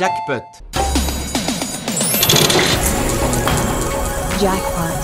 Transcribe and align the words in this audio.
Jackpot. 0.00 0.42
Jackpot. 4.42 4.94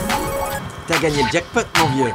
T'as 0.86 1.00
gagné 1.00 1.22
le 1.22 1.28
jackpot, 1.32 1.66
mon 1.78 1.86
vieux. 1.86 2.14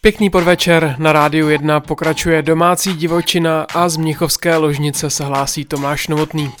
Pěkný 0.00 0.30
podvečer, 0.30 0.94
na 0.98 1.12
rádiu 1.12 1.48
1 1.48 1.80
pokračuje 1.80 2.42
domácí 2.42 2.94
divočina 2.94 3.66
a 3.74 3.88
z 3.88 3.96
Mnichovské 3.96 4.56
ložnice 4.56 5.10
se 5.10 5.24
hlásí 5.24 5.64
Tomáš 5.64 6.08
Novotný. 6.08 6.52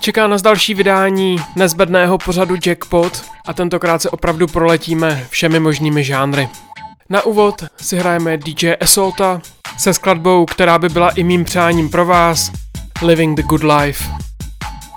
Čeká 0.00 0.26
nás 0.26 0.42
další 0.42 0.74
vydání 0.74 1.36
nezbedného 1.56 2.18
pořadu 2.18 2.56
Jackpot 2.66 3.24
a 3.46 3.52
tentokrát 3.52 4.02
se 4.02 4.10
opravdu 4.10 4.46
proletíme 4.46 5.26
všemi 5.30 5.60
možnými 5.60 6.04
žánry. 6.04 6.48
Na 7.10 7.22
úvod 7.22 7.64
si 7.76 7.96
hrajeme 7.96 8.36
DJ 8.36 8.72
Esolta 8.80 9.40
se 9.78 9.94
skladbou, 9.94 10.46
která 10.46 10.78
by 10.78 10.88
byla 10.88 11.10
i 11.10 11.22
mým 11.22 11.44
přáním 11.44 11.90
pro 11.90 12.04
vás, 12.06 12.63
Living 13.04 13.36
the 13.36 13.42
Good 13.42 13.62
Life. 13.62 14.04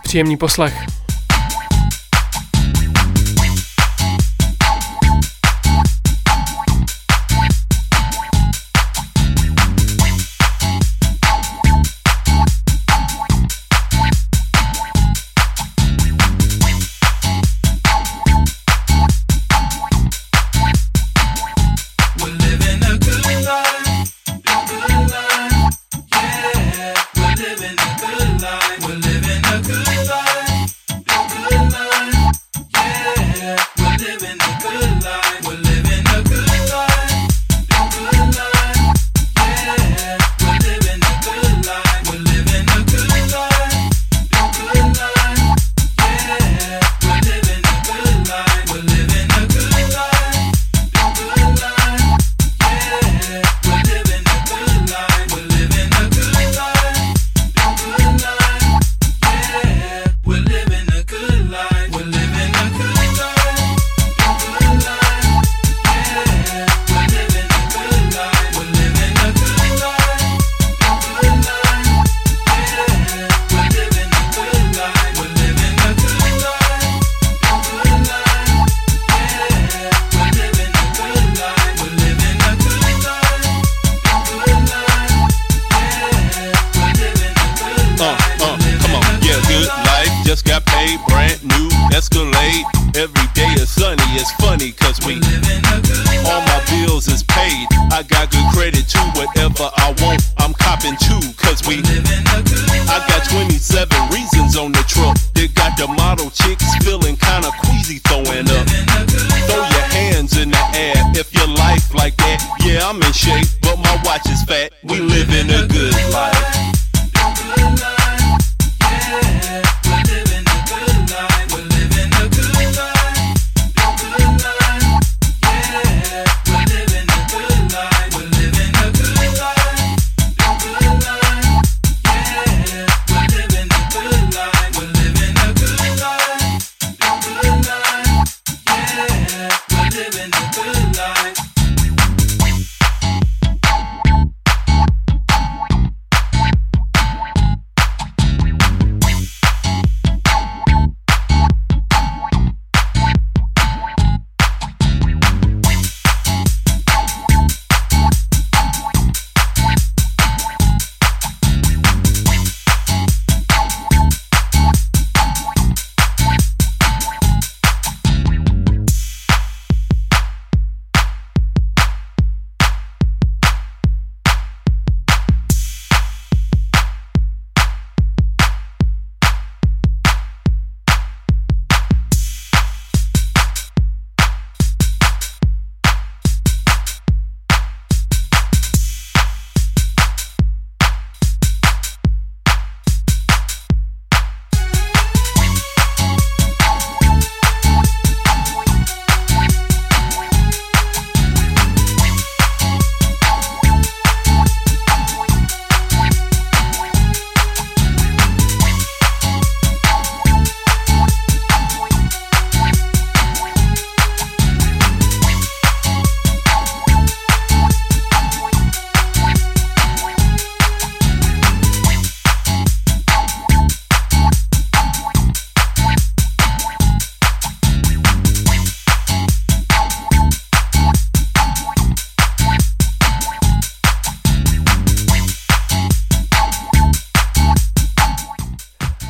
Příjemný 0.03 0.37
poslech. 0.37 0.85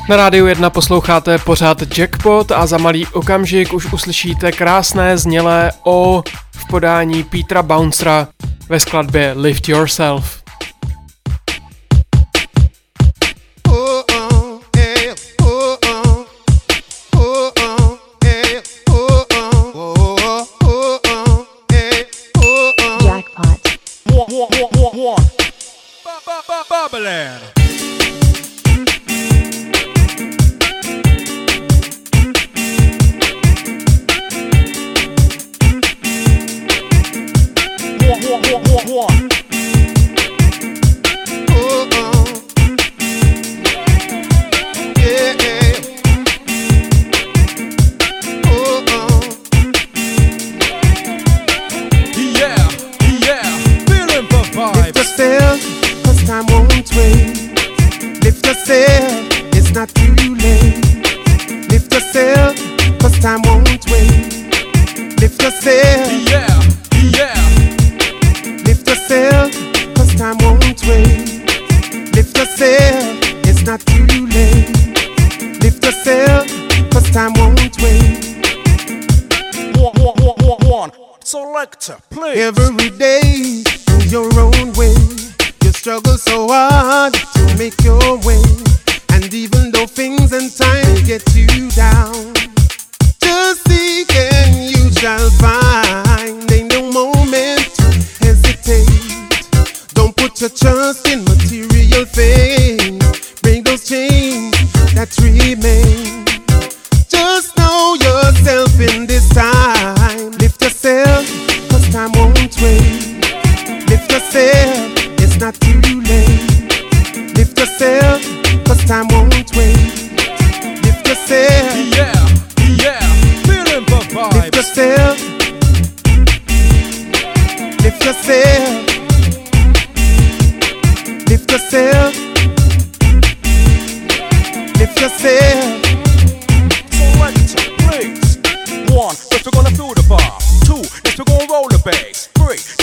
Na 0.08 0.16
rádiu 0.16 0.46
1 0.46 0.70
posloucháte 0.70 1.38
pořád 1.38 1.98
Jackpot 1.98 2.52
a 2.52 2.66
za 2.66 2.78
malý 2.78 3.06
okamžik 3.06 3.72
už 3.72 3.92
uslyšíte 3.92 4.52
krásné 4.52 5.18
znělé 5.18 5.72
O 5.82 6.22
v 6.50 6.68
podání 6.68 7.24
Petra 7.24 7.62
Bouncera 7.62 8.28
ve 8.68 8.80
skladbě 8.80 9.34
Lift 9.36 9.68
Yourself. 9.68 10.37
war, 38.28 38.42
war, 38.42 38.62
war, 38.64 39.08
war. 39.08 39.47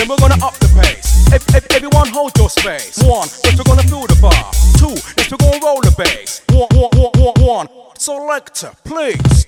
Then 0.05 0.11
we're 0.11 0.29
gonna 0.29 0.45
up 0.45 0.53
the 0.59 0.67
pace. 0.79 1.33
If, 1.33 1.55
if, 1.55 1.65
everyone 1.71 2.07
hold 2.09 2.37
your 2.37 2.47
space. 2.47 3.01
One, 3.01 3.27
first 3.27 3.57
we're 3.57 3.63
gonna 3.63 3.81
fill 3.81 4.05
the 4.05 4.15
bar. 4.21 4.53
Two, 4.77 4.93
next 5.17 5.31
we're 5.31 5.37
gonna 5.37 5.65
roll 5.65 5.81
the 5.81 5.95
bass. 5.97 6.43
One, 6.49 6.67
one, 6.77 6.91
one, 6.93 7.33
one, 7.33 7.67
one. 7.67 7.97
Selector, 7.97 8.71
please. 8.83 9.47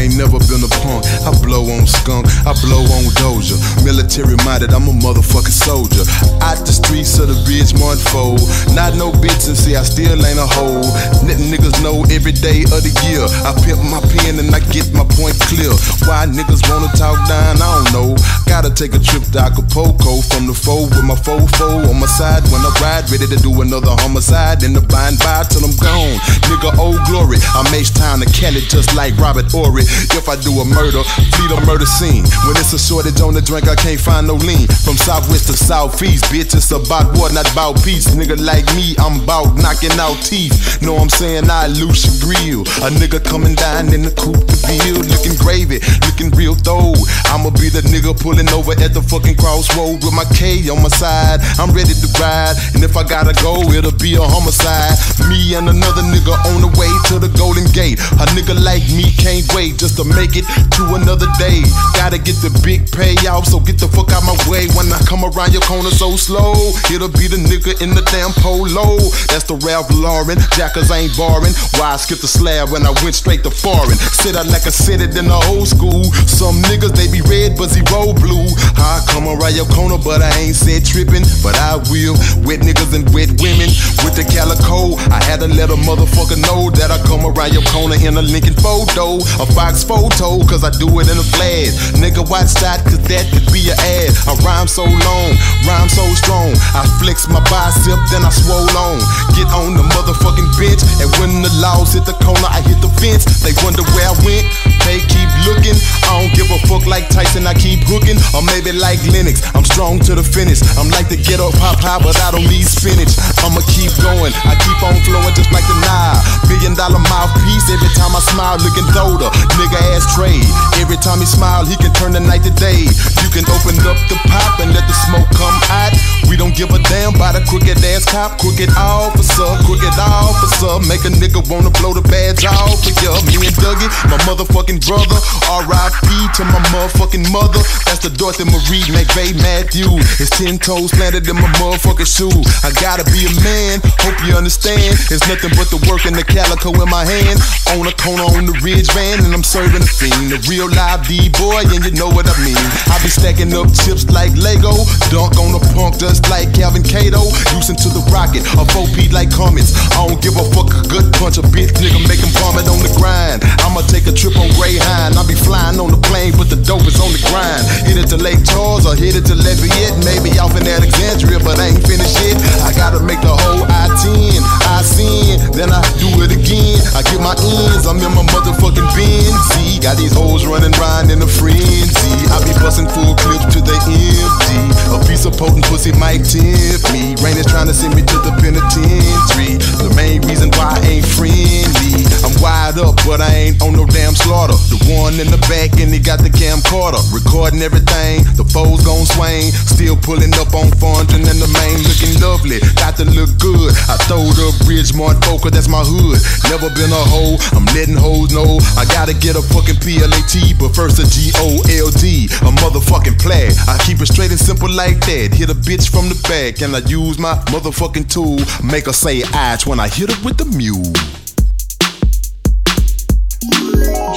I 0.00 0.04
ain't 0.04 0.16
never 0.16 0.38
been 0.38 0.64
a 0.64 0.72
punk. 0.80 1.04
I 1.28 1.30
blow 1.44 1.68
on 1.76 1.86
skunk. 1.86 2.24
I 2.50 2.54
blow 2.66 2.82
on 2.82 3.06
Doja. 3.14 3.54
Military 3.86 4.34
minded, 4.42 4.74
I'm 4.74 4.90
a 4.90 4.94
motherfucking 4.98 5.54
soldier. 5.54 6.02
Out 6.42 6.58
the 6.66 6.74
streets 6.74 7.14
of 7.22 7.30
the 7.30 7.38
Ridgemont 7.46 8.02
fold. 8.10 8.42
Not 8.74 8.98
no 8.98 9.14
bitch 9.14 9.46
and 9.46 9.54
see, 9.54 9.78
I 9.78 9.86
still 9.86 10.18
ain't 10.18 10.34
a 10.34 10.50
hoe. 10.50 10.82
Niggas 11.22 11.78
know 11.78 12.02
every 12.10 12.34
day 12.34 12.66
of 12.74 12.82
the 12.82 12.90
year. 13.06 13.22
I 13.46 13.54
pimp 13.62 13.78
my 13.86 14.02
pen 14.02 14.42
and 14.42 14.50
I 14.50 14.58
get 14.74 14.90
my 14.90 15.06
point 15.14 15.38
clear. 15.46 15.70
Why 16.10 16.26
niggas 16.26 16.66
wanna 16.66 16.90
talk 16.98 17.22
down, 17.30 17.62
I 17.62 17.70
don't 17.70 17.90
know. 17.94 18.18
Gotta 18.50 18.74
take 18.74 18.98
a 18.98 19.02
trip 19.02 19.22
to 19.30 19.38
Acapulco 19.46 20.18
from 20.26 20.50
the 20.50 20.54
foe 20.54 20.90
with 20.90 21.06
my 21.06 21.14
fofo 21.14 21.86
on 21.86 22.02
my 22.02 22.10
side 22.10 22.42
when 22.50 22.66
I 22.66 22.74
ride. 22.82 23.06
Ready 23.14 23.30
to 23.30 23.38
do 23.38 23.62
another 23.62 23.94
homicide 24.02 24.66
in 24.66 24.74
the 24.74 24.82
bind 24.82 25.22
by 25.22 25.46
till 25.46 25.62
I'm 25.62 25.76
gone. 25.78 26.18
Nigga, 26.50 26.74
old 26.82 26.98
glory. 27.06 27.38
I'm 27.54 27.70
H 27.70 27.94
Town 27.94 28.18
to 28.18 28.28
Kelly 28.34 28.66
just 28.66 28.98
like 28.98 29.14
Robert 29.22 29.46
Horry. 29.54 29.86
If 30.18 30.26
I 30.26 30.34
do 30.42 30.50
a 30.58 30.66
murder, 30.66 31.06
flee 31.38 31.46
the 31.46 31.62
murder 31.62 31.86
scene. 31.86 32.26
When 32.46 32.56
it's 32.56 32.72
a 32.72 32.78
shortage 32.78 33.20
on 33.20 33.34
the 33.34 33.42
drink, 33.42 33.68
I 33.68 33.76
can't 33.76 34.00
find 34.00 34.26
no 34.26 34.34
lean. 34.34 34.66
From 34.82 34.96
southwest 34.96 35.46
to 35.48 35.54
southeast, 35.54 36.24
bitch, 36.32 36.56
it's 36.56 36.72
about 36.72 37.12
war, 37.14 37.28
not 37.30 37.50
about 37.52 37.76
peace. 37.84 38.08
Nigga 38.16 38.40
like 38.40 38.64
me, 38.74 38.96
I'm 38.96 39.20
about 39.22 39.60
knocking 39.60 39.92
out 40.00 40.16
teeth. 40.24 40.80
Know 40.80 40.96
I'm 40.96 41.12
saying 41.12 41.50
I 41.50 41.68
lose 41.68 42.00
your 42.08 42.16
grill. 42.24 42.62
A 42.80 42.88
nigga 42.88 43.20
coming 43.22 43.54
down 43.54 43.92
in 43.92 44.02
the 44.02 44.12
coupe 44.16 44.40
to 44.40 44.56
build, 44.64 45.04
looking 45.06 45.36
gravy, 45.36 45.84
looking 46.08 46.32
real 46.32 46.56
though. 46.56 46.96
I'ma 47.28 47.52
be 47.60 47.68
the 47.68 47.84
nigga 47.92 48.16
pulling 48.16 48.48
over 48.50 48.72
at 48.72 48.96
the 48.96 49.04
fucking 49.04 49.36
crossroad 49.36 50.00
with 50.00 50.16
my 50.16 50.24
K 50.32 50.64
on 50.72 50.80
my 50.82 50.90
side. 50.90 51.44
I'm 51.60 51.70
ready 51.76 51.92
to 51.92 52.08
ride, 52.18 52.56
and 52.72 52.82
if 52.82 52.96
I 52.96 53.04
gotta 53.04 53.36
go, 53.44 53.60
it'll 53.70 53.94
be 54.00 54.16
a 54.16 54.24
homicide. 54.24 54.96
Me 55.28 55.54
and 55.54 55.68
another 55.68 56.02
nigga 56.08 56.34
on 56.50 56.64
the 56.64 56.72
way 56.80 56.90
to 57.12 57.20
the 57.20 57.28
Golden 57.36 57.68
Gate. 57.76 58.00
A 58.16 58.24
nigga 58.32 58.56
like 58.56 58.82
me 58.90 59.12
can't 59.12 59.44
wait 59.52 59.76
just 59.76 60.00
to 60.00 60.04
make 60.08 60.40
it 60.40 60.48
to 60.80 60.82
another 60.96 61.28
day. 61.38 61.62
Gotta 61.94 62.18
get 62.18 62.29
the 62.38 62.54
big 62.62 62.86
payout, 62.94 63.46
so 63.50 63.58
get 63.58 63.82
the 63.82 63.88
fuck 63.90 64.14
out 64.14 64.22
my 64.22 64.36
way. 64.46 64.70
When 64.78 64.86
I 64.94 65.02
come 65.10 65.26
around 65.26 65.50
your 65.50 65.66
corner 65.66 65.90
so 65.90 66.14
slow, 66.14 66.54
it'll 66.86 67.10
be 67.10 67.26
the 67.26 67.40
nigga 67.42 67.74
in 67.82 67.90
the 67.90 68.06
damn 68.14 68.30
polo. 68.38 69.02
That's 69.26 69.42
the 69.50 69.58
Ralph 69.66 69.90
Lauren. 69.90 70.38
Jackers 70.54 70.90
ain't 70.94 71.16
barring. 71.18 71.54
Why 71.80 71.94
I 71.94 71.98
skipped 71.98 72.22
the 72.22 72.30
slab 72.30 72.70
when 72.70 72.86
I 72.86 72.94
went 73.02 73.18
straight 73.18 73.42
to 73.42 73.50
foreign? 73.50 73.98
Sit 74.22 74.36
out 74.38 74.46
like 74.46 74.66
I 74.66 74.74
said 74.74 75.02
it 75.02 75.18
in 75.18 75.26
the 75.26 75.40
old 75.50 75.66
school. 75.66 76.06
Some 76.30 76.62
niggas 76.70 76.94
they 76.94 77.10
be 77.10 77.24
red, 77.26 77.58
but 77.58 77.74
zero 77.74 78.14
blue. 78.14 78.46
I 78.78 79.02
come 79.10 79.26
around 79.26 79.58
your 79.58 79.68
corner, 79.74 79.98
but 79.98 80.22
I 80.22 80.30
ain't 80.38 80.54
said 80.54 80.86
tripping. 80.86 81.26
But 81.42 81.58
I 81.58 81.82
will. 81.90 82.14
Wet 82.46 82.62
niggas 82.62 82.94
and 82.94 83.08
wet 83.10 83.34
women 83.42 83.70
with 84.06 84.14
the 84.14 84.24
calico. 84.28 84.94
I 85.10 85.18
had 85.24 85.40
to 85.40 85.48
let 85.48 85.70
a 85.70 85.78
motherfucker 85.82 86.38
know 86.38 86.70
that 86.78 86.94
I 86.94 86.98
come 87.08 87.26
around 87.26 87.52
your 87.52 87.66
corner 87.72 87.96
in 87.98 88.16
a 88.16 88.22
Lincoln 88.22 88.54
photo, 88.54 89.18
a 89.40 89.46
Fox 89.56 89.82
photo, 89.82 90.38
cause 90.46 90.62
I 90.64 90.70
do 90.70 90.86
it 91.00 91.08
in 91.10 91.16
a 91.18 91.26
flash. 91.34 91.74
Nigga, 91.96 92.19
watch 92.26 92.52
that, 92.60 92.84
cause 92.84 93.00
that 93.08 93.24
could 93.30 93.46
be 93.52 93.70
a 93.70 93.76
ad. 93.76 94.12
I 94.28 94.34
rhyme 94.44 94.68
so 94.68 94.84
long, 94.84 95.30
rhyme 95.64 95.88
so 95.88 96.04
strong. 96.16 96.52
I 96.74 96.84
flex 96.98 97.28
my 97.28 97.40
bicep, 97.48 97.98
then 98.10 98.24
I 98.24 98.32
swole 98.32 98.68
on. 98.76 98.98
Get 99.36 99.48
on 99.52 99.76
the 99.76 99.84
motherfucking 99.84 100.50
bench, 100.58 100.82
and 101.00 101.08
when 101.20 101.40
the 101.40 101.52
laws 101.60 101.94
hit 101.94 102.04
the 102.04 102.16
corner, 102.20 102.48
I 102.50 102.60
hit 102.64 102.80
the 102.82 102.90
fence. 103.00 103.24
They 103.40 103.54
wonder 103.62 103.84
where 103.94 104.08
I 104.10 104.16
went, 104.26 104.44
they 104.86 105.00
keep 105.10 105.30
looking. 105.46 105.76
I 106.08 106.20
don't 106.20 106.32
give 106.34 106.48
a 106.50 106.58
fuck 106.66 106.86
like 106.86 107.08
Tyson, 107.08 107.46
I 107.46 107.54
keep 107.54 107.84
hooking. 107.86 108.18
Or 108.34 108.42
maybe 108.42 108.72
like 108.72 109.00
Lennox, 109.08 109.42
I'm 109.54 109.64
strong 109.64 109.98
to 110.06 110.14
the 110.14 110.24
finish. 110.24 110.62
I'm 110.78 110.90
like 110.90 111.08
the 111.08 111.18
ghetto 111.18 111.50
pop 111.58 111.80
high, 111.82 111.98
but 111.98 112.16
I 112.20 112.30
don't 112.30 112.46
need 112.46 112.66
spinach. 112.66 113.16
I'ma 113.42 113.62
keep 113.72 113.92
going, 114.00 114.32
I 114.46 114.54
keep 114.60 114.78
on 114.84 114.96
flowing 115.02 115.34
just 115.34 115.50
like 115.50 115.66
the 115.66 115.76
Nile. 115.82 116.20
Million 116.46 116.74
dollar 116.74 117.02
mouthpiece 117.10 117.66
every 117.70 117.90
time 117.98 118.12
I 118.14 118.22
smile, 118.22 118.58
looking 118.62 118.86
thoda. 118.94 119.30
Nigga 119.58 119.78
ass 119.94 120.06
trade. 120.14 120.46
Every 120.78 120.98
time 121.00 121.18
he 121.18 121.26
smile, 121.26 121.66
he 121.66 121.74
can 121.76 121.92
turn 121.94 122.12
the 122.12 122.22
night 122.22 122.42
to 122.46 122.52
day. 122.54 122.86
You 123.22 123.28
can 123.34 123.46
open 123.50 123.74
up 123.86 123.98
the 124.06 124.18
pop 124.30 124.60
and 124.62 124.70
let 124.74 124.86
the 124.86 124.96
smoke 125.06 125.28
come 125.34 125.58
out. 125.74 125.94
We 126.30 126.38
don't 126.38 126.54
give 126.54 126.70
a 126.70 126.78
damn 126.86 127.18
about 127.18 127.34
a 127.34 127.42
crooked 127.42 127.82
ass 127.82 128.06
cop, 128.06 128.38
crooked 128.38 128.70
officer, 128.78 129.50
crooked 129.66 129.94
officer. 129.98 130.78
Make 130.86 131.02
a 131.02 131.10
nigga 131.10 131.42
wanna 131.50 131.74
blow 131.82 131.90
the 131.90 132.06
badge 132.06 132.46
off 132.46 132.86
of 132.86 132.94
ya. 133.02 133.10
Me 133.26 133.42
and 133.42 133.56
Dougie, 133.58 133.90
my 134.06 134.18
motherfucking 134.22 134.69
brother. 134.78 135.18
R.I.P. 135.50 136.06
to 136.38 136.42
my 136.46 136.62
motherfucking 136.70 137.26
mother. 137.34 137.58
That's 137.90 137.98
the 137.98 138.12
Dorothy 138.14 138.46
Marie 138.46 138.86
McVeigh 138.94 139.34
Matthew. 139.42 139.90
His 140.20 140.30
ten 140.30 140.62
toes 140.62 140.94
planted 140.94 141.26
in 141.26 141.34
my 141.34 141.50
motherfucking 141.58 142.06
shoe. 142.06 142.30
I 142.62 142.70
gotta 142.78 143.02
be 143.10 143.26
a 143.26 143.32
man, 143.42 143.82
hope 144.06 144.14
you 144.22 144.36
understand. 144.38 144.94
It's 145.10 145.26
nothing 145.26 145.50
but 145.58 145.72
the 145.74 145.82
work 145.90 146.06
and 146.06 146.14
the 146.14 146.22
calico 146.22 146.70
in 146.76 146.86
my 146.86 147.02
hand. 147.02 147.42
On 147.74 147.82
a 147.86 147.94
corner 147.98 148.28
on 148.38 148.46
the 148.46 148.54
ridge 148.62 148.86
van, 148.94 149.24
and 149.24 149.34
I'm 149.34 149.42
serving 149.42 149.82
a 149.82 149.90
fiend. 149.90 150.30
A 150.30 150.38
real 150.46 150.70
live 150.70 151.02
D-boy, 151.08 151.66
and 151.72 151.82
you 151.82 151.94
know 151.98 152.12
what 152.12 152.30
I 152.30 152.36
mean. 152.44 152.60
I 152.92 153.00
be 153.02 153.10
stacking 153.10 153.50
up 153.56 153.72
chips 153.72 154.06
like 154.12 154.30
Lego. 154.38 154.86
Dunk 155.10 155.40
on 155.40 155.56
the 155.56 155.62
punk 155.74 155.98
just 155.98 156.28
like 156.30 156.52
Kelvin 156.54 156.84
Cato. 156.84 157.26
Using 157.56 157.80
to 157.80 157.88
the 157.90 158.04
rocket, 158.12 158.44
a 158.60 158.64
4P 158.70 159.10
like 159.10 159.32
Comets. 159.32 159.72
I 159.96 160.06
don't 160.06 160.20
give 160.20 160.36
a 160.36 160.44
fuck 160.52 160.70
a 160.70 160.82
good 160.86 161.08
punch, 161.16 161.40
a 161.40 161.44
bitch 161.48 161.72
nigga 161.80 161.98
make 162.06 162.20
him 162.20 162.30
vomit 162.36 162.68
on 162.68 162.78
the 162.84 162.92
grind. 162.98 163.40
I'ma 163.64 163.80
take 163.88 164.06
a 164.06 164.12
trip 164.12 164.36
on 164.36 164.50
Greyhound. 164.60 165.16
I 165.16 165.24
be 165.24 165.32
flying 165.32 165.80
on 165.80 165.88
the 165.88 165.96
plane, 166.04 166.36
but 166.36 166.52
the 166.52 166.60
dope 166.60 166.84
is 166.84 167.00
on 167.00 167.08
the 167.16 167.22
grind. 167.32 167.64
Hit 167.88 167.96
it 167.96 168.12
to 168.12 168.20
Lake 168.20 168.44
Charles 168.44 168.84
or 168.84 168.92
hit 168.92 169.16
it 169.16 169.24
to 169.32 169.34
Lafayette. 169.34 169.96
Maybe 170.04 170.36
off 170.36 170.52
in 170.52 170.68
Alexandria, 170.68 171.40
but 171.40 171.56
I 171.56 171.72
ain't 171.72 171.80
finished 171.80 172.20
yet. 172.20 172.36
I 172.60 172.76
gotta 172.76 173.00
make 173.00 173.24
the 173.24 173.32
whole 173.32 173.64
I-10. 173.64 174.36
I 174.68 174.84
sin, 174.84 175.40
then 175.56 175.72
I 175.72 175.80
do 175.96 176.12
it 176.20 176.36
again. 176.36 176.76
I 176.92 177.00
get 177.08 177.24
my 177.24 177.32
ends, 177.40 177.88
I'm 177.88 177.96
in 178.04 178.12
my 178.12 178.20
motherfucking 178.28 178.84
Benzie. 178.92 179.80
Got 179.80 179.96
these 179.96 180.12
hoes 180.12 180.44
running 180.44 180.76
round 180.76 181.08
in 181.08 181.24
a 181.24 181.30
frenzy. 181.40 182.12
I 182.28 182.36
be 182.44 182.52
busting 182.60 182.92
full 182.92 183.16
clips 183.16 183.48
to 183.56 183.64
the 183.64 183.76
empty. 183.80 184.60
A 184.92 185.00
piece 185.08 185.24
of 185.24 185.40
potent 185.40 185.64
pussy 185.72 185.96
might 185.96 186.20
tempt 186.28 186.84
me. 186.92 187.16
Rain 187.24 187.40
is 187.40 187.48
trying 187.48 187.66
to 187.72 187.72
send 187.72 187.96
me 187.96 188.04
to 188.04 188.16
the 188.20 188.32
penitentiary. 188.36 189.56
The 189.80 189.88
main 189.96 190.20
reason 190.28 190.52
why 190.52 190.76
I 190.76 191.00
ain't 191.00 191.08
friendly. 191.16 192.04
I'm 192.20 192.36
wide 192.44 192.76
up, 192.76 193.00
but 193.08 193.24
I 193.24 193.48
ain't 193.48 193.62
on 193.64 193.72
no 193.72 193.88
damn 193.88 194.12
slaughter. 194.12 194.49
The 194.70 194.78
one 194.90 195.18
in 195.18 195.30
the 195.30 195.40
back 195.50 195.78
and 195.80 195.92
he 195.92 195.98
got 195.98 196.22
the 196.22 196.30
camcorder. 196.30 197.00
Recording 197.14 197.62
everything, 197.62 198.24
the 198.34 198.44
foes 198.44 198.82
gon' 198.84 199.06
swing. 199.06 199.50
Still 199.70 199.96
pulling 199.96 200.34
up 200.38 200.54
on 200.54 200.70
Fondren 200.78 201.26
and 201.26 201.38
the 201.38 201.50
main 201.50 201.78
looking 201.86 202.14
lovely. 202.22 202.58
Got 202.78 202.96
to 202.98 203.06
look 203.06 203.30
good. 203.38 203.72
I 203.90 203.96
throwed 204.06 204.38
up 204.42 204.54
Bridgemont 204.66 205.20
Boca, 205.22 205.50
that's 205.50 205.68
my 205.68 205.82
hood. 205.82 206.18
Never 206.50 206.70
been 206.74 206.90
a 206.90 207.04
hoe, 207.10 207.38
I'm 207.54 207.66
letting 207.76 207.96
hoes 207.96 208.32
know. 208.32 208.58
I 208.76 208.84
gotta 208.90 209.14
get 209.14 209.36
a 209.36 209.42
fucking 209.42 209.78
PLAT, 209.82 210.58
but 210.58 210.74
first 210.74 210.98
a 210.98 211.06
G 211.06 211.30
O 211.38 211.60
L 211.70 211.90
D, 211.90 212.26
a 212.46 212.50
motherfucking 212.62 213.18
play. 213.18 213.50
I 213.68 213.78
keep 213.86 214.00
it 214.00 214.06
straight 214.06 214.30
and 214.30 214.40
simple 214.40 214.70
like 214.70 215.00
that. 215.06 215.34
Hit 215.34 215.50
a 215.50 215.54
bitch 215.54 215.90
from 215.90 216.08
the 216.08 216.18
back, 216.28 216.62
and 216.62 216.74
I 216.74 216.80
use 216.88 217.18
my 217.18 217.34
motherfucking 217.54 218.08
tool. 218.10 218.38
Make 218.64 218.86
her 218.86 218.92
say 218.92 219.22
ash 219.34 219.66
when 219.66 219.80
I 219.80 219.88
hit 219.88 220.10
her 220.10 220.24
with 220.24 220.38
the 220.38 220.46
mule. 220.56 220.92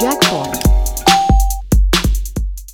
Jackpot. 0.02 0.48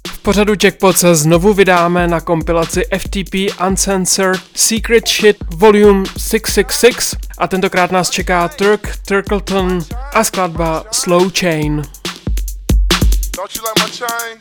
V 0.07 0.19
pořadu 0.23 0.55
Jackpot 0.63 0.99
se 0.99 1.15
znovu 1.15 1.55
vydáme 1.55 2.09
na 2.09 2.21
kompilaci 2.21 2.85
FTP 2.99 3.35
Uncensored 3.67 4.41
Secret 4.55 5.09
Shit 5.09 5.37
Volume 5.55 6.05
666 6.19 7.17
a 7.39 7.47
tentokrát 7.49 7.91
nás 7.91 8.11
čeká 8.11 8.49
Turk 8.49 8.97
Turkleton 9.07 9.79
a 10.13 10.25
skladba 10.25 10.85
Slow 10.91 11.31
Chain. 11.31 11.83
Don't 13.37 13.57
you 13.57 13.63
like 13.63 13.85
my 13.85 13.91
chain? 13.91 14.39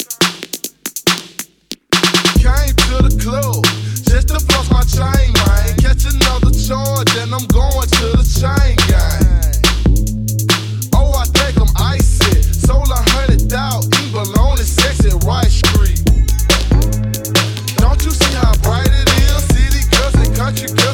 Came 2.42 2.74
to 2.76 3.10
the 3.10 3.24
club 3.24 3.66
just 4.12 4.28
to 4.28 4.40
floss 4.40 4.70
my 4.70 4.84
chain, 4.84 5.34
man. 5.34 5.76
Catch 5.82 6.06
another 6.06 6.52
charge 6.68 7.18
and 7.18 7.34
I'm 7.34 7.48
going 7.48 7.90
to 7.90 8.18
the 8.18 8.40
chain 8.40 8.76
gang. 8.88 9.59
Hundred 13.50 13.58
out, 13.58 13.86
evil 14.02 14.40
on 14.40 14.58
the 14.58 14.64
sexy 14.64 15.10
right 15.26 15.50
street. 15.50 16.04
Don't 17.78 18.04
you 18.04 18.12
see 18.12 18.36
how 18.36 18.54
bright 18.62 18.88
it 18.88 19.10
is? 19.24 19.44
City 19.50 19.90
girls 19.90 20.16
and 20.28 20.36
country 20.36 20.68
girls 20.76 20.89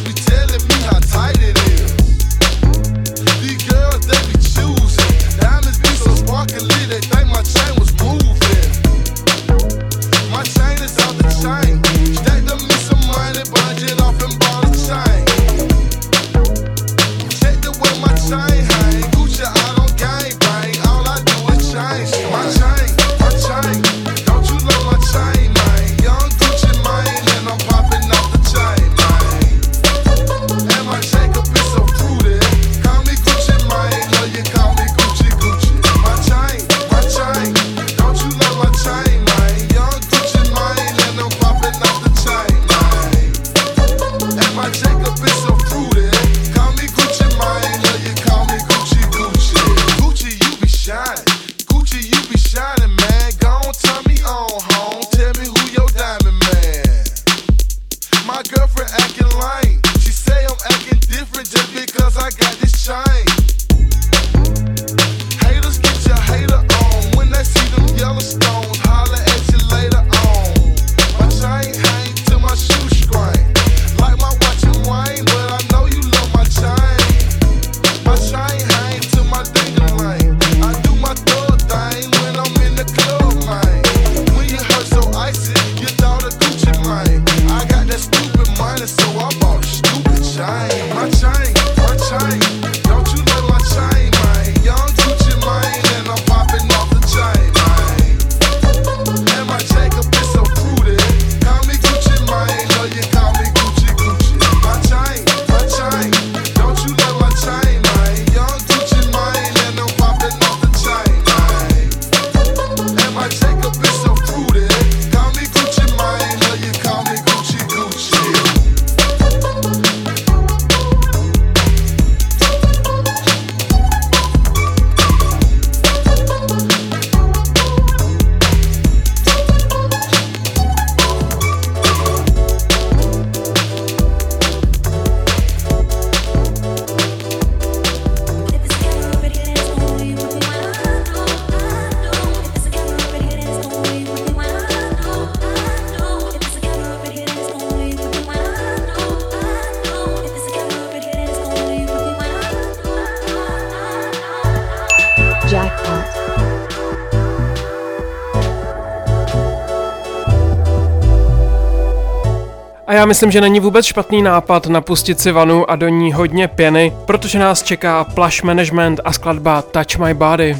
myslím, 163.06 163.32
že 163.32 163.42
není 163.42 163.60
vůbec 163.60 163.86
špatný 163.86 164.22
nápad 164.22 164.68
napustit 164.68 165.20
si 165.20 165.32
vanu 165.32 165.72
a 165.72 165.76
do 165.76 165.88
ní 165.88 166.14
hodně 166.14 166.48
pěny, 166.48 166.94
protože 167.06 167.40
nás 167.40 167.64
čeká 167.64 168.04
Plush 168.04 168.44
Management 168.44 169.00
a 169.06 169.14
skladba 169.14 169.62
Touch 169.62 169.98
My 169.98 170.14
Body. 170.14 170.58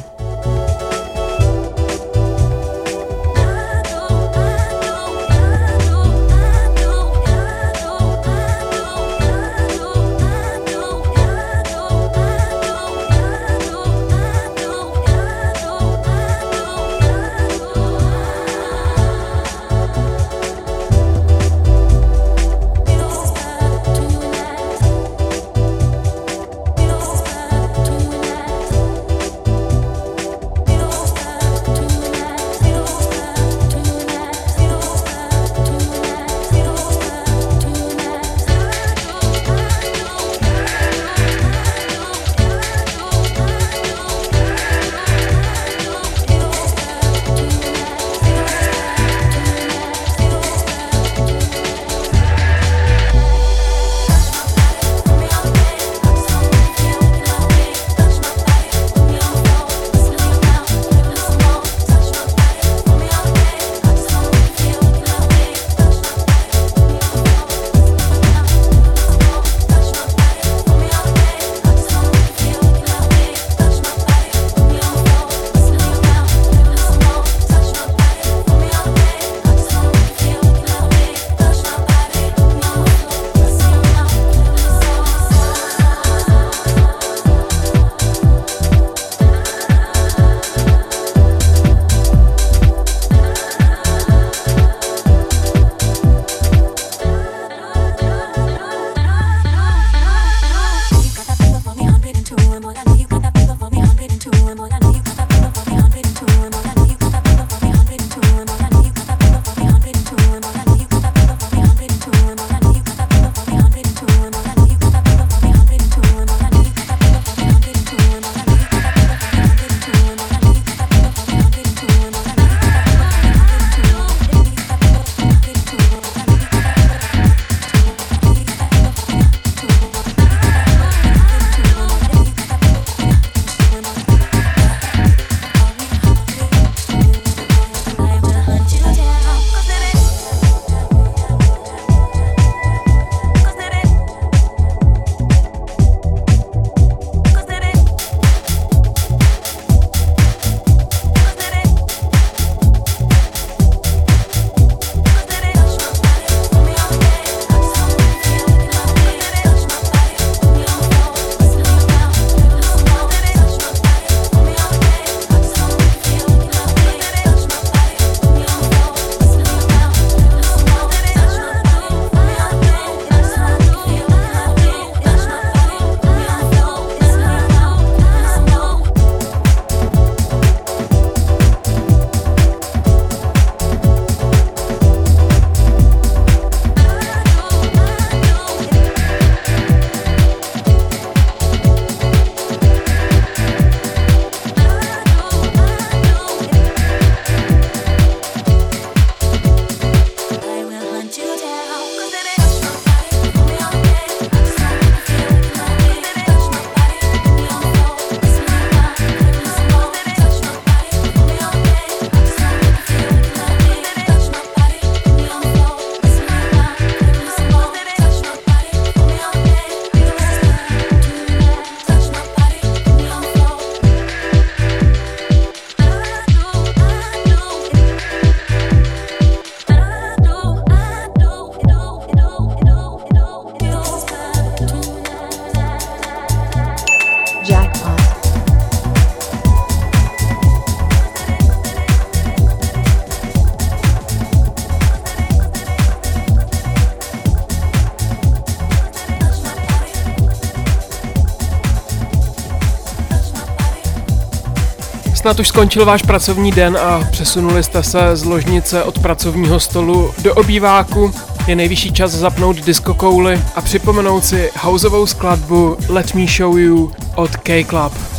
Snad 255.26 255.40
už 255.40 255.48
skončil 255.48 255.84
váš 255.84 256.02
pracovní 256.02 256.52
den 256.52 256.78
a 256.80 257.08
přesunuli 257.10 257.62
jste 257.62 257.82
se 257.82 258.16
z 258.16 258.24
ložnice 258.24 258.82
od 258.82 258.98
pracovního 258.98 259.60
stolu 259.60 260.14
do 260.22 260.34
obýváku. 260.34 261.12
Je 261.46 261.56
nejvyšší 261.56 261.92
čas 261.92 262.10
zapnout 262.10 262.56
diskokouly 262.56 263.42
a 263.54 263.60
připomenout 263.60 264.24
si 264.24 264.50
houseovou 264.60 265.06
skladbu 265.06 265.76
Let 265.88 266.14
Me 266.14 266.26
Show 266.26 266.58
You 266.58 266.92
od 267.14 267.36
K-Club. 267.36 268.15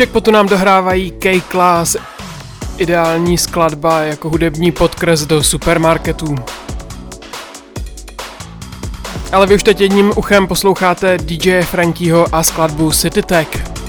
Jackpotu 0.00 0.30
nám 0.30 0.48
dohrávají 0.48 1.10
K-Class, 1.10 1.96
ideální 2.76 3.38
skladba 3.38 4.00
jako 4.00 4.28
hudební 4.28 4.72
podkres 4.72 5.26
do 5.26 5.42
supermarketů. 5.42 6.34
Ale 9.32 9.46
vy 9.46 9.54
už 9.54 9.62
teď 9.62 9.80
jedním 9.80 10.12
uchem 10.16 10.46
posloucháte 10.46 11.18
DJ 11.18 11.62
Frankieho 11.62 12.26
a 12.34 12.42
skladbu 12.42 12.92
City 12.92 13.22
Tech. 13.22 13.79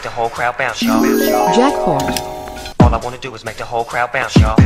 make 0.00 0.04
the 0.04 0.16
whole 0.16 0.30
crowd 0.30 0.56
bounce, 0.56 0.82
y'all. 0.82 1.02
Jack 1.52 1.74
All 2.80 2.94
I 2.94 3.00
wanna 3.04 3.18
do 3.18 3.34
is 3.34 3.44
make 3.44 3.58
the 3.58 3.66
whole 3.66 3.84
crowd 3.84 4.12
bounce, 4.12 4.34
y'all. 4.34 4.56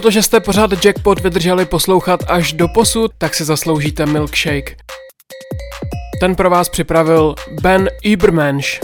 Protože 0.00 0.22
jste 0.22 0.40
pořád 0.40 0.84
Jackpot 0.84 1.20
vydrželi 1.20 1.66
poslouchat 1.66 2.20
až 2.28 2.52
do 2.52 2.68
posud, 2.68 3.10
tak 3.18 3.34
si 3.34 3.44
zasloužíte 3.44 4.06
milkshake. 4.06 4.76
Ten 6.20 6.34
pro 6.34 6.50
vás 6.50 6.68
připravil 6.68 7.34
Ben 7.62 7.88
Übermensch. 8.06 8.80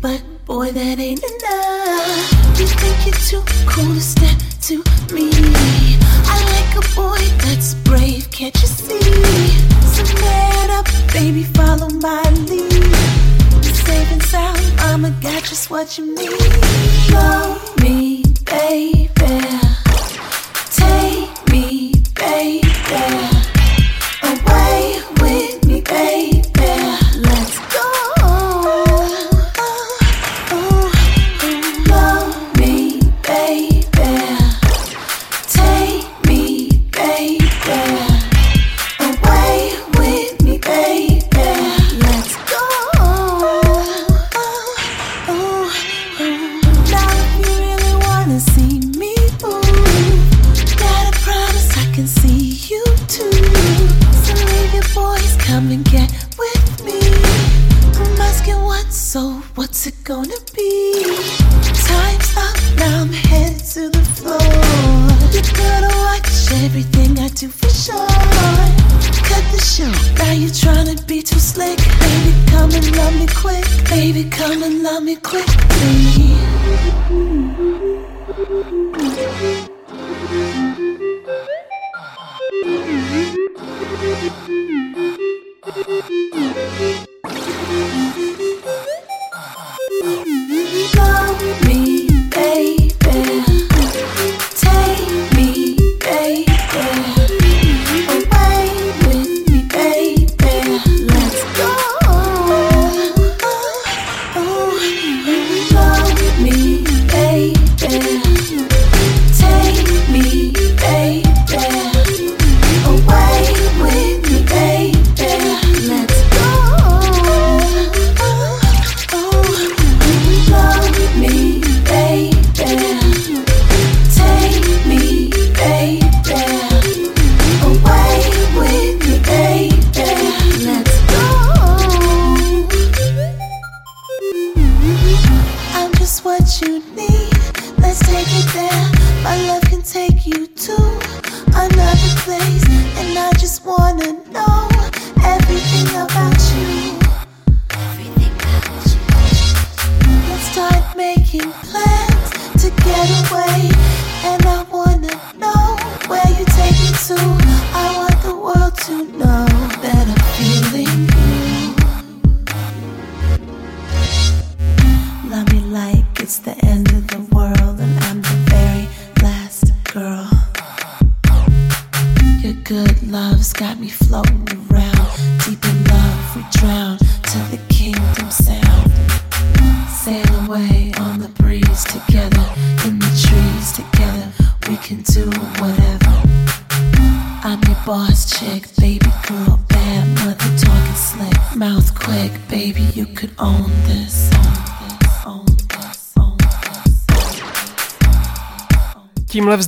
but 0.00 0.22
boy, 0.44 0.70
that 0.72 0.98
ain't 0.98 1.22
enough. 1.22 2.58
You 2.58 2.66
think 2.66 3.06
you're 3.06 3.42
too 3.42 3.42
cool 3.66 3.94
to 3.94 4.00
step 4.00 4.38
to 4.62 4.78
me. 5.14 5.30
I 6.26 6.36
like 6.54 6.72
a 6.76 6.84
boy 6.94 7.22
that's 7.44 7.74
brave, 7.74 8.30
can't 8.30 8.54
you 8.54 8.68
see? 8.68 9.00
So 9.94 10.02
man 10.20 10.70
up, 10.70 10.86
baby, 11.12 11.42
follow 11.44 11.88
my 11.90 12.22
lead. 12.46 13.28
Saving 13.88 14.20
sound, 14.20 14.60
I'ma 14.80 15.08
got 15.22 15.44
just 15.44 15.70
what 15.70 15.96
you 15.96 16.14
need. 16.14 16.30
Love. 17.10 17.67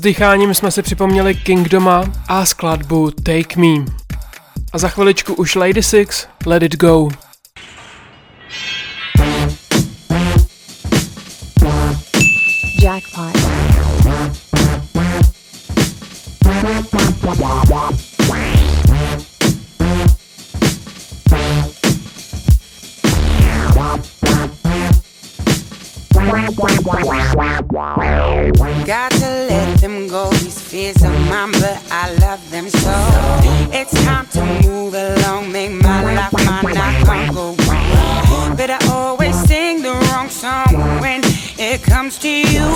S 0.00 0.02
dýcháním 0.02 0.54
jsme 0.54 0.70
si 0.70 0.82
připomněli 0.82 1.34
Kingdoma 1.34 2.12
a 2.28 2.46
skladbu 2.46 3.10
Take 3.10 3.56
Me. 3.56 3.84
A 4.72 4.78
za 4.78 4.88
chviličku 4.88 5.34
už 5.34 5.54
Lady 5.54 5.82
Six, 5.82 6.26
Let 6.46 6.62
It 6.62 6.76
Go. 6.76 7.08
Jackpot. 12.82 13.40
you. 42.48 42.69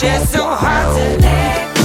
It's 0.00 0.06
just 0.06 0.32
so 0.32 0.44
hard 0.46 0.96
to 0.96 1.26
let 1.26 1.74
go. 1.74 1.82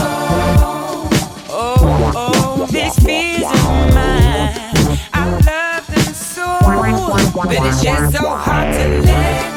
Oh, 1.49 2.11
oh, 2.15 2.67
these 2.69 2.95
fears 3.03 3.41
of 3.41 3.95
mine. 3.95 4.99
I 5.15 5.31
love 5.43 5.87
them 5.87 6.13
so, 6.13 6.59
but 6.61 7.53
it's 7.53 7.81
just 7.81 8.15
so 8.15 8.29
hard 8.29 8.71
to 8.75 9.01
let 9.01 9.47
go. 9.47 9.52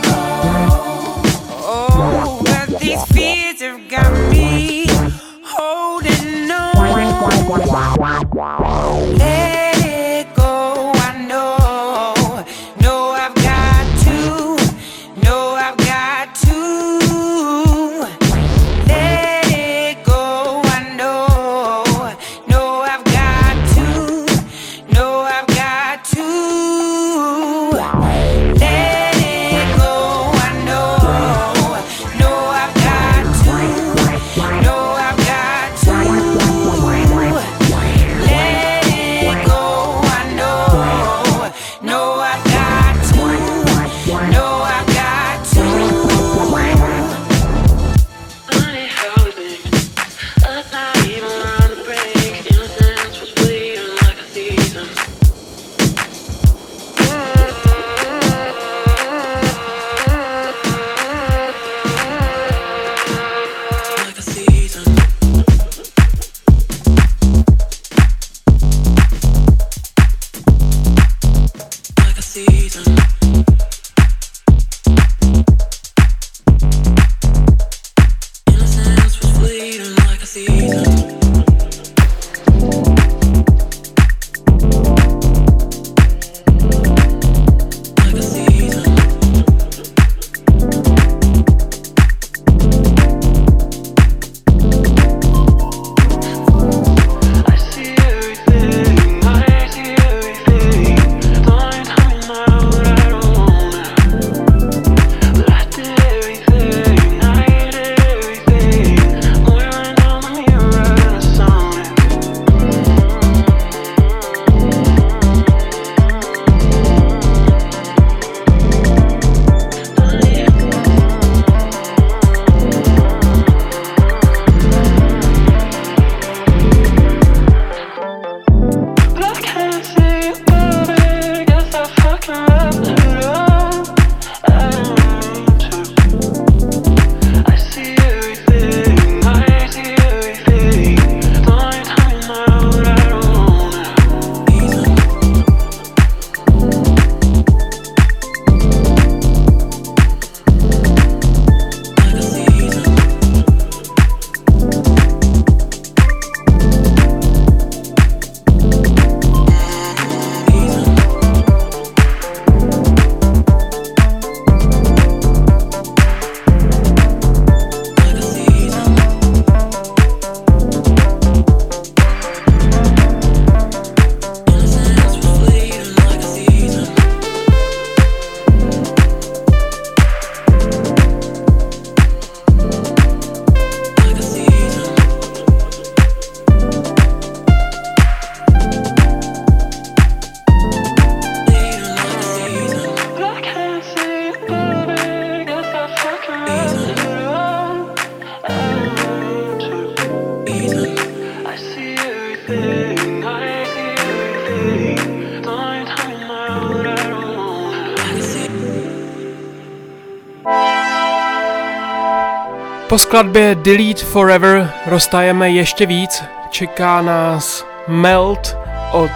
Po 212.97 213.01
skladbě 213.01 213.55
Delete 213.55 214.05
Forever 214.05 214.72
roztajeme 214.86 215.51
ještě 215.51 215.86
víc. 215.86 216.24
Čeká 216.51 217.03
nás 217.03 217.64
Melt 217.88 218.57
od 218.92 219.11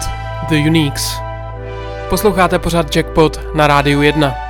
The 0.49 0.55
Uniques. 0.55 1.13
Posloucháte 2.09 2.59
pořád 2.59 2.95
Jackpot 2.95 3.55
na 3.55 3.67
rádiu 3.67 4.01
1. 4.01 4.40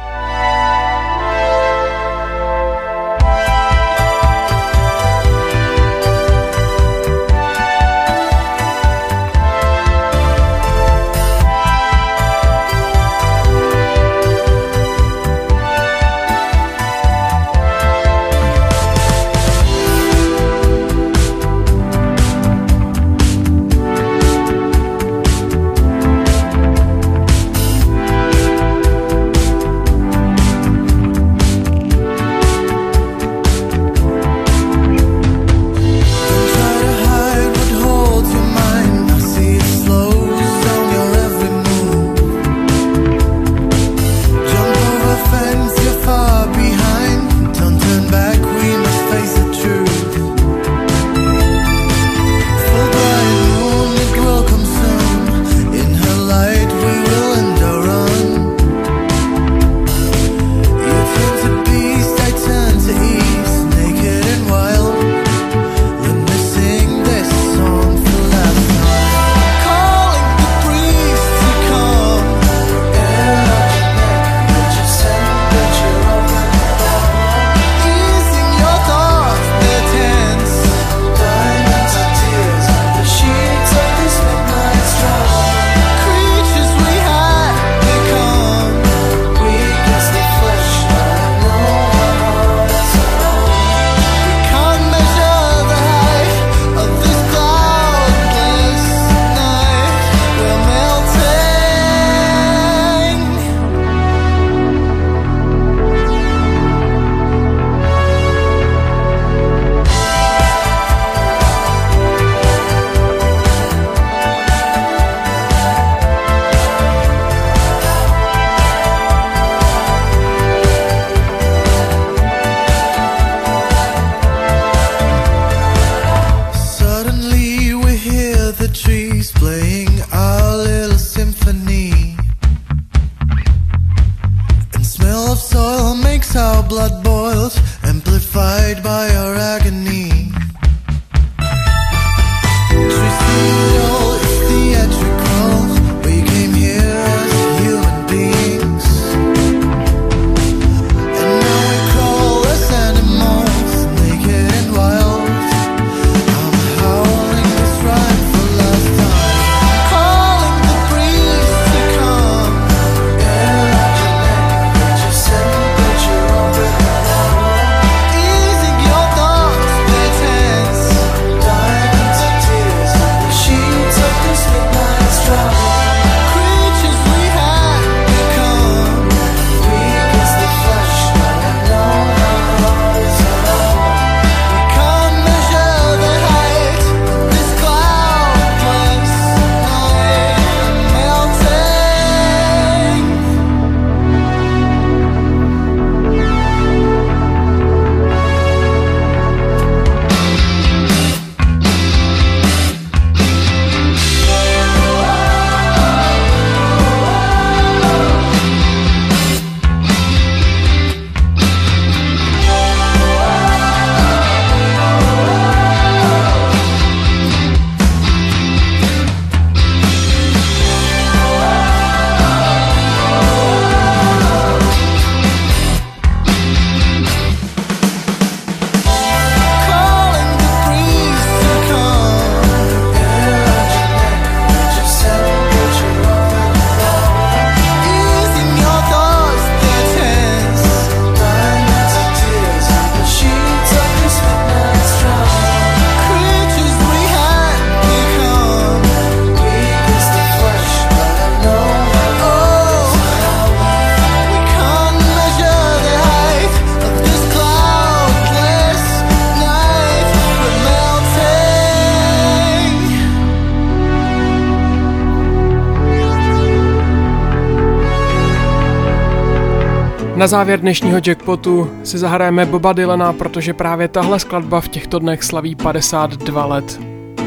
Na 270.22 270.28
závěr 270.28 270.59
dnešního 270.59 270.99
jackpotu 271.07 271.72
si 271.84 271.97
zahrajeme 271.97 272.45
Boba 272.45 272.74
Dylana, 272.74 273.13
protože 273.13 273.53
právě 273.53 273.88
tahle 273.88 274.19
skladba 274.19 274.61
v 274.61 274.67
těchto 274.67 274.99
dnech 274.99 275.24
slaví 275.24 275.55
52 275.55 276.45
let. 276.45 276.80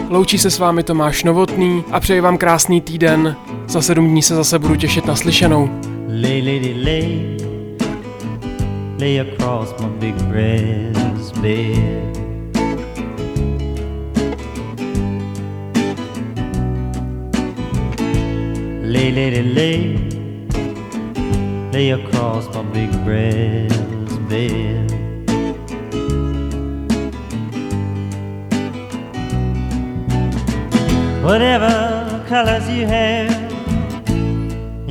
Loučí 0.08 0.38
se 0.38 0.50
s 0.50 0.58
vámi 0.58 0.82
Tomáš 0.82 1.24
Novotný 1.24 1.84
a 1.90 2.00
přeji 2.00 2.20
vám 2.20 2.38
krásný 2.38 2.80
týden. 2.80 3.36
Za 3.68 3.82
sedm 3.82 4.08
dní 4.08 4.22
se 4.22 4.34
zase 4.34 4.58
budu 4.58 4.76
těšit 4.76 5.06
na 5.06 5.16
slyšenou. 5.16 5.70
Lay, 6.22 6.38
lady, 6.38 6.76
lay, 6.84 7.36
lay 9.00 9.20
across 9.20 9.74
my 9.80 9.88
big 9.88 10.14
breast 10.14 11.38
bed. 11.38 12.18
Lay, 18.82 19.08
lady, 19.08 19.52
lay, 19.56 20.13
lay 21.74 21.90
across 21.90 22.46
my 22.54 22.62
big 22.72 22.90
breast 23.04 23.80
bed. 24.28 24.88
Whatever 31.24 31.74
colors 32.28 32.68
you 32.68 32.86
have 32.86 33.32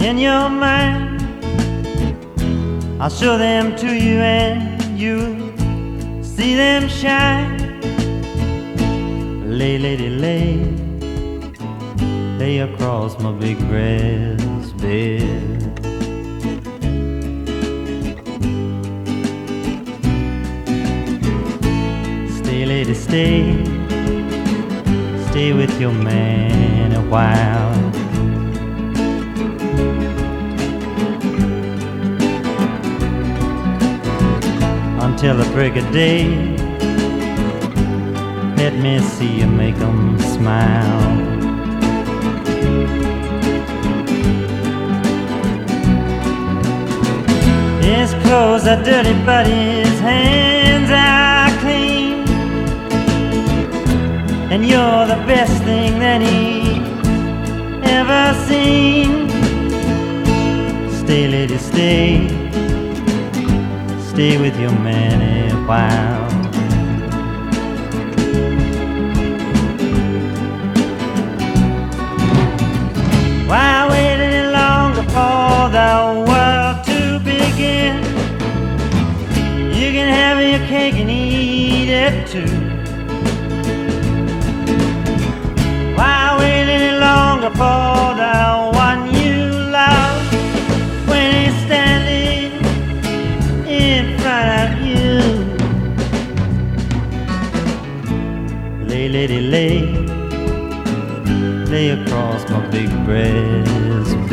in 0.07 0.17
your 0.17 0.49
mind. 0.49 1.21
I'll 3.01 3.09
show 3.09 3.37
them 3.37 3.77
to 3.77 3.87
you 3.87 4.17
and 4.19 4.99
you'll 4.99 6.21
see 6.21 6.53
them 6.53 6.89
shine. 6.89 7.79
Lay, 9.57 9.77
lady, 9.77 10.09
lay, 10.09 10.55
lay 12.37 12.59
across 12.59 13.17
my 13.19 13.31
big 13.31 13.57
breast 13.69 14.75
bed. 14.79 15.52
Stay, 23.13 23.63
stay, 25.29 25.53
with 25.53 25.79
your 25.79 25.91
man 25.91 26.93
a 26.93 27.01
while. 27.11 27.71
until 35.05 35.37
the 35.37 35.47
break 35.53 35.75
of 35.75 35.85
day. 35.91 36.25
Let 38.57 38.73
me 38.79 38.97
see 38.97 39.41
you 39.41 39.45
make 39.45 39.75
'em 39.75 40.17
smile. 40.17 41.03
His 47.79 48.11
clothes 48.23 48.65
are 48.65 48.83
dirty, 48.83 49.13
but 49.23 49.45
his 49.45 49.99
hands 49.99 50.62
And 54.53 54.65
you're 54.65 55.05
the 55.13 55.21
best 55.25 55.63
thing 55.63 55.99
that 55.99 56.21
he 56.21 56.77
ever 57.97 58.23
seen. 58.47 59.27
Stay, 61.01 61.27
lady, 61.27 61.57
stay 61.57 62.43
stay 64.13 64.37
with 64.37 64.59
your 64.59 64.71
man 64.71 65.19
a 65.23 65.55
while. 65.67 66.29
Why 73.49 73.87
wait 73.89 74.19
any 74.29 74.51
longer 74.51 75.01
for 75.15 75.69
the 75.79 75.91
world 76.29 76.77
to 76.89 77.19
begin? 77.25 78.03
You 79.73 79.91
can 79.93 80.13
have 80.13 80.37
your 80.47 80.67
cake 80.67 80.93
and 80.93 81.09
eat 81.09 81.89
it 81.89 82.27
too. 82.27 82.62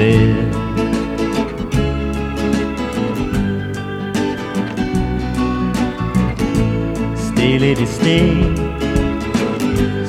Bed. 0.01 0.53
Stay, 7.29 7.59
lady, 7.65 7.87
stay, 7.99 8.29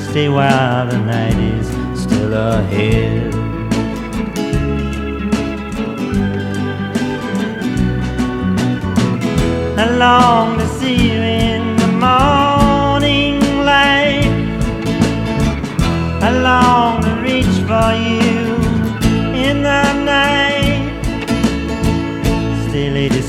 stay 0.06 0.28
while 0.36 0.86
the 0.92 0.98
night 1.12 1.38
is 1.56 1.68
still 2.04 2.32
ahead. 2.32 3.34
I 9.82 9.86
long 10.04 10.58
to 10.60 10.66
see 10.78 10.98
you 11.08 11.20
in 11.44 11.62
the 11.82 11.90
morning 12.06 13.36
light. 13.70 14.32
I 16.28 16.30
long 16.48 16.91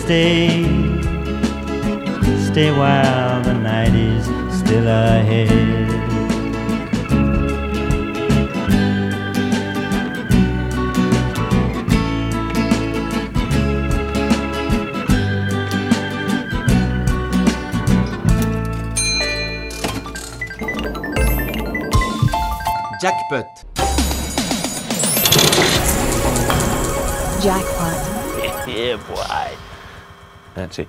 Stay, 0.03 0.63
stay. 0.65 2.37
Stay 2.51 2.71
while 2.77 3.41
the 3.41 3.53
night 3.53 3.95
is 3.95 4.25
still 4.59 4.85
ahead. 4.85 5.47
Jackpot. 22.99 23.47
Jackpot. 27.41 28.67
yeah, 28.67 28.97
boy. 29.07 29.62
That's 30.53 30.79
it. 30.79 30.87